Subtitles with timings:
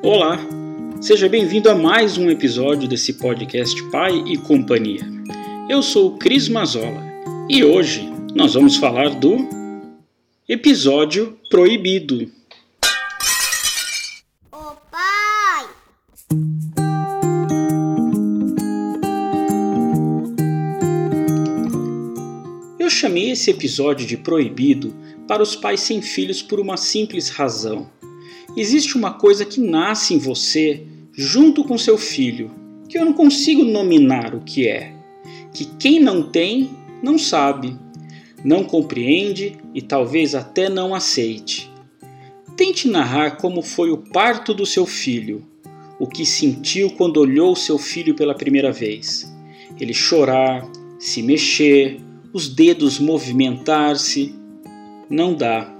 [0.00, 0.38] Olá,
[1.00, 5.00] seja bem-vindo a mais um episódio desse podcast Pai e Companhia.
[5.68, 7.02] Eu sou Cris Mazola
[7.48, 9.48] e hoje nós vamos falar do
[10.48, 12.30] episódio proibido.
[23.40, 24.94] Esse episódio de proibido
[25.26, 27.90] para os pais sem filhos por uma simples razão.
[28.54, 32.50] Existe uma coisa que nasce em você junto com seu filho,
[32.86, 34.92] que eu não consigo nominar o que é,
[35.54, 36.70] que quem não tem
[37.02, 37.78] não sabe,
[38.44, 41.70] não compreende e talvez até não aceite.
[42.56, 45.46] Tente narrar como foi o parto do seu filho,
[45.98, 49.32] o que sentiu quando olhou seu filho pela primeira vez.
[49.80, 52.00] Ele chorar, se mexer,
[52.32, 54.34] os dedos movimentar-se.
[55.08, 55.72] Não dá.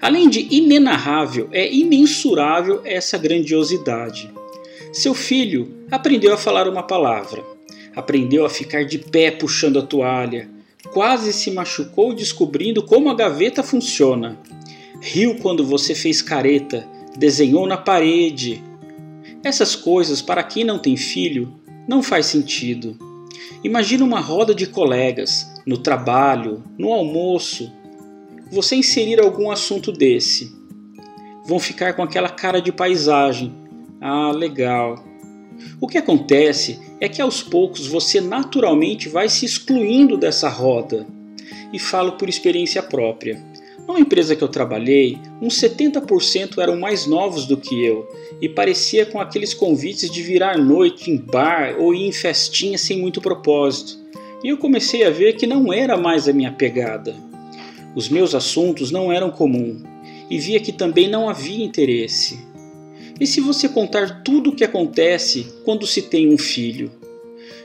[0.00, 4.30] Além de inenarrável, é imensurável essa grandiosidade.
[4.92, 7.44] Seu filho aprendeu a falar uma palavra,
[7.94, 10.48] aprendeu a ficar de pé puxando a toalha,
[10.92, 14.38] quase se machucou descobrindo como a gaveta funciona.
[15.00, 18.62] Riu quando você fez careta, desenhou na parede.
[19.44, 21.52] Essas coisas, para quem não tem filho,
[21.88, 22.96] não faz sentido.
[23.62, 27.72] Imagina uma roda de colegas, no trabalho, no almoço,
[28.50, 30.54] você inserir algum assunto desse.
[31.46, 33.54] Vão ficar com aquela cara de paisagem.
[34.00, 35.04] Ah, legal.
[35.80, 41.06] O que acontece é que aos poucos você naturalmente vai se excluindo dessa roda.
[41.72, 43.42] E falo por experiência própria.
[43.86, 48.08] Numa empresa que eu trabalhei, uns 70% eram mais novos do que eu
[48.40, 52.98] e parecia com aqueles convites de virar noite em bar ou ir em festinha sem
[52.98, 53.96] muito propósito.
[54.42, 57.14] E eu comecei a ver que não era mais a minha pegada.
[57.94, 59.82] Os meus assuntos não eram comum
[60.28, 62.44] e via que também não havia interesse.
[63.20, 66.90] E se você contar tudo o que acontece quando se tem um filho?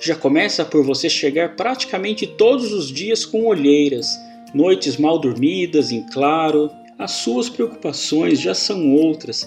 [0.00, 4.06] Já começa por você chegar praticamente todos os dias com olheiras,
[4.54, 6.70] noites mal dormidas, em claro.
[6.98, 9.44] As suas preocupações já são outras,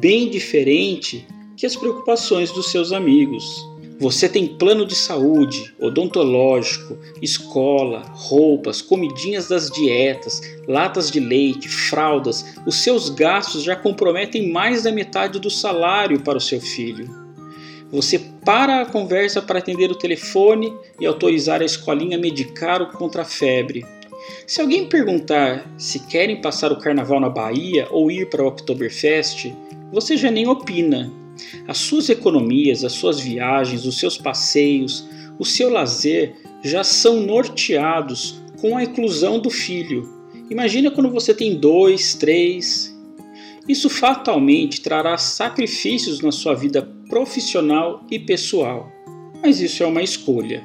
[0.00, 1.26] bem diferente
[1.56, 3.44] que as preocupações dos seus amigos.
[4.00, 12.44] Você tem plano de saúde, odontológico, escola, roupas, comidinhas das dietas, latas de leite, fraldas.
[12.64, 17.08] Os seus gastos já comprometem mais da metade do salário para o seu filho.
[17.90, 22.92] Você para a conversa para atender o telefone e autorizar a escolinha a medicar o
[22.92, 23.84] contra a febre.
[24.46, 29.52] Se alguém perguntar se querem passar o carnaval na Bahia ou ir para o Oktoberfest,
[29.92, 31.12] você já nem opina,
[31.66, 35.06] as suas economias, as suas viagens, os seus passeios,
[35.38, 40.08] o seu lazer já são norteados com a inclusão do filho.
[40.50, 42.94] Imagina quando você tem dois, três.
[43.68, 48.90] Isso fatalmente trará sacrifícios na sua vida profissional e pessoal.
[49.42, 50.62] Mas isso é uma escolha.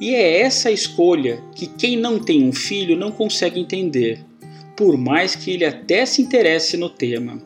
[0.00, 4.24] E é essa escolha que quem não tem um filho não consegue entender,
[4.76, 7.40] por mais que ele até se interesse no tema.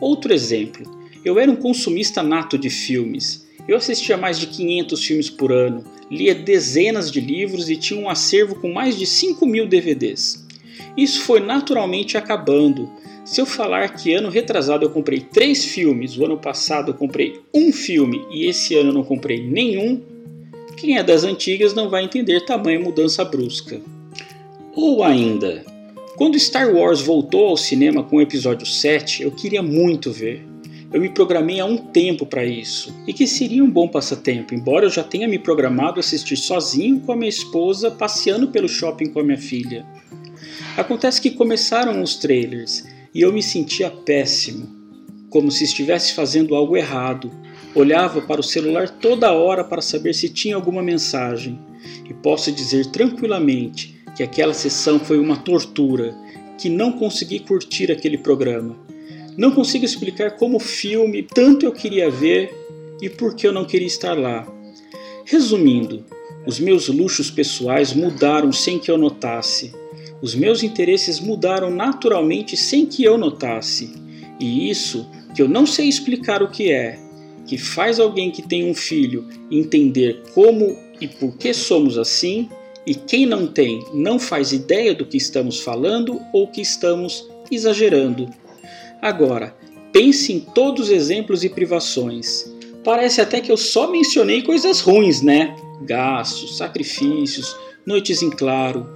[0.00, 3.46] Outro exemplo eu era um consumista nato de filmes.
[3.68, 8.08] Eu assistia mais de 500 filmes por ano, lia dezenas de livros e tinha um
[8.08, 10.46] acervo com mais de 5 mil DVDs.
[10.96, 12.90] Isso foi naturalmente acabando.
[13.24, 17.38] Se eu falar que ano retrasado eu comprei três filmes, o ano passado eu comprei
[17.54, 20.00] um filme e esse ano eu não comprei nenhum,
[20.80, 23.78] quem é das antigas não vai entender tamanha mudança brusca.
[24.74, 25.62] Ou ainda,
[26.16, 30.46] quando Star Wars voltou ao cinema com o episódio 7, eu queria muito ver.
[30.90, 34.86] Eu me programei há um tempo para isso e que seria um bom passatempo, embora
[34.86, 39.20] eu já tenha me programado assistir sozinho com a minha esposa passeando pelo shopping com
[39.20, 39.84] a minha filha.
[40.76, 44.66] Acontece que começaram os trailers e eu me sentia péssimo,
[45.28, 47.30] como se estivesse fazendo algo errado.
[47.74, 51.58] Olhava para o celular toda hora para saber se tinha alguma mensagem
[52.08, 56.12] e posso dizer tranquilamente que aquela sessão foi uma tortura,
[56.58, 58.76] que não consegui curtir aquele programa.
[59.36, 62.52] Não consigo explicar como o filme tanto eu queria ver
[63.00, 64.46] e por que eu não queria estar lá.
[65.24, 66.04] Resumindo,
[66.44, 69.72] os meus luxos pessoais mudaram sem que eu notasse.
[70.20, 73.92] Os meus interesses mudaram naturalmente sem que eu notasse.
[74.40, 76.98] E isso, que eu não sei explicar o que é,
[77.50, 82.48] que faz alguém que tem um filho entender como e por que somos assim,
[82.86, 88.30] e quem não tem não faz ideia do que estamos falando ou que estamos exagerando.
[89.02, 89.52] Agora,
[89.92, 92.48] pense em todos os exemplos e privações.
[92.84, 95.56] Parece até que eu só mencionei coisas ruins, né?
[95.82, 98.86] Gastos, sacrifícios, noites em claro,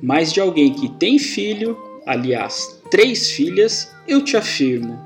[0.00, 1.76] mas de alguém que tem filho,
[2.06, 4.96] aliás, três filhas, eu te afirmo.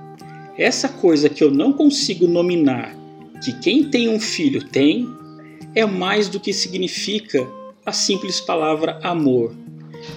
[0.58, 2.97] Essa coisa que eu não consigo nominar,
[3.42, 5.08] que quem tem um filho tem,
[5.74, 7.46] é mais do que significa
[7.84, 9.54] a simples palavra amor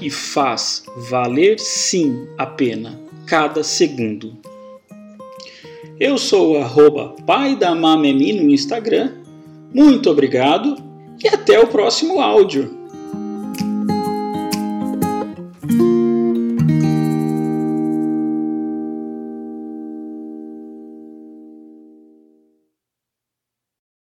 [0.01, 4.37] e faz valer sim a pena cada segundo.
[5.99, 9.13] Eu sou o pai da Mamemi no Instagram.
[9.73, 10.75] Muito obrigado
[11.23, 12.80] e até o próximo áudio.